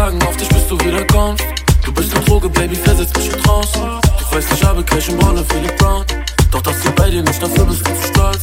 tragen 0.00 0.22
auf 0.22 0.36
dich, 0.36 0.48
bis 0.48 0.66
du 0.66 0.80
wieder 0.80 1.04
kommst. 1.12 1.44
Du 1.84 1.92
bist 1.92 2.14
eine 2.14 2.24
Droge, 2.24 2.48
Baby, 2.48 2.74
versetz 2.74 3.12
mich 3.18 3.32
in 3.34 3.42
Trance. 3.42 3.72
Du 3.74 4.36
weißt, 4.36 4.48
ich 4.54 4.64
habe 4.64 4.82
Cash 4.82 5.10
und 5.10 5.20
Baller, 5.20 5.44
Philip 5.44 5.76
Brown. 5.76 6.04
Doch 6.50 6.62
das 6.62 6.80
geht 6.80 6.96
bei 6.96 7.10
dir 7.10 7.22
nicht, 7.22 7.42
dafür 7.42 7.66
bist 7.66 7.86
du 7.86 7.92
zu 7.94 8.06
stolz. 8.08 8.42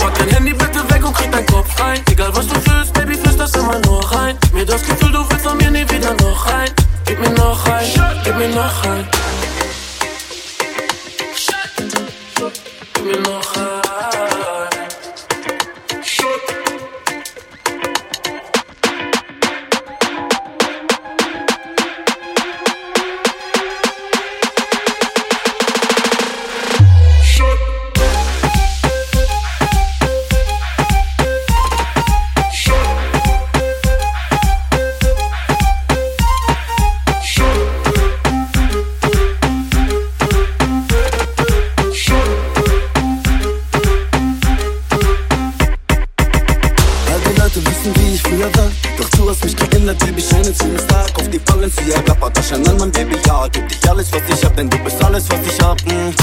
Pack 0.00 0.18
dein 0.18 0.28
Handy 0.30 0.52
bitte 0.52 0.80
weg 0.90 1.06
und 1.06 1.14
krieg 1.14 1.30
dein 1.30 1.46
Kopf 1.46 1.80
rein. 1.80 2.00
Egal 2.10 2.30
was 2.34 2.48
du 2.48 2.60
fühlst, 2.60 2.92
Baby, 2.94 3.16
das 3.38 3.54
immer 3.54 3.78
nur 3.86 4.00
rein. 4.12 4.36
Mir 4.52 4.66
das 4.66 4.82
Gefühl, 4.82 5.12
du 5.12 5.24
willst 5.30 5.46
von 5.46 5.56
mir 5.58 5.70
nie 5.70 5.88
wieder 5.88 6.14
noch 6.14 6.46
rein. 6.50 6.70
Gib 7.06 7.20
mir 7.20 7.30
noch 7.30 7.68
rein, 7.68 7.86
gib 8.24 8.36
mir 8.36 8.48
noch 8.48 8.84
rein. 8.84 9.06
Wissen, 47.78 47.94
wie 47.96 48.14
ich 48.14 48.22
früher 48.22 48.54
war. 48.56 48.70
Doch 48.96 49.08
du 49.10 49.30
hast 49.30 49.44
mich 49.44 49.56
geändert, 49.56 49.98
Baby, 49.98 50.22
scheine 50.22 50.52
zu 50.52 50.66
mir 50.66 50.78
stark. 50.78 51.10
Auf 51.18 51.28
die 51.28 51.38
Balenciaga, 51.38 52.14
Pataschen 52.14 52.66
an 52.68 52.76
mein 52.78 52.92
Baby, 52.92 53.16
ja. 53.26 53.46
Gib 53.48 53.68
dich 53.68 53.88
alles, 53.88 54.12
was 54.12 54.22
ich 54.28 54.44
hab, 54.44 54.56
denn 54.56 54.70
du 54.70 54.78
bist 54.78 55.02
alles, 55.02 55.24
was 55.30 55.40
ich 55.46 55.60
hab. 55.60 55.80
Mm. 55.86 56.14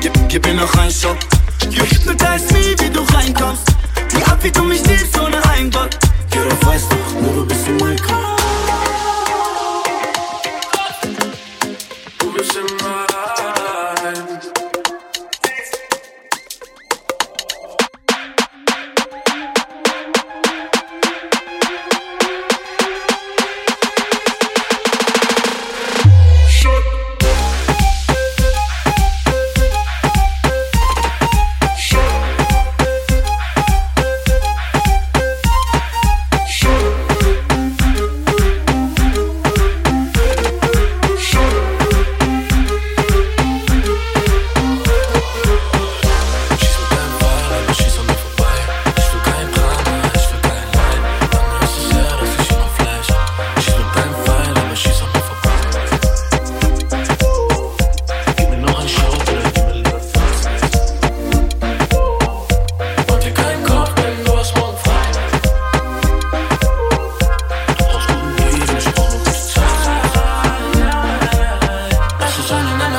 Gib, 0.00 0.12
gib 0.28 0.46
mir 0.46 0.54
noch 0.54 0.74
ein 0.78 0.90
Shot. 0.90 1.18
You 1.70 1.82
hypnotize 1.82 2.52
me, 2.52 2.74
wie 2.78 2.90
du 2.90 3.00
reinkommst. 3.14 3.64
Die 4.12 4.24
Art, 4.24 4.42
wie 4.42 4.50
du 4.50 4.62
mich 4.62 4.84
liebst, 4.86 5.18
ohne 5.18 5.42
ein 5.50 5.72
Wort. 5.74 5.98
Jeder 6.32 6.66
weiß 6.66 6.82
doch, 6.88 7.20
nur 7.20 7.32
du 7.34 7.46
bist 7.46 7.66
in 7.66 7.76
mein 7.78 7.96
Kopf. 7.98 8.16
Du 12.18 12.32
bist 12.32 12.56
in 12.56 13.05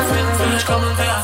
Finish 0.07 0.63
coming 0.63 0.95
down. 0.95 1.16